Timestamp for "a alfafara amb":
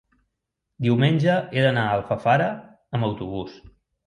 1.83-3.11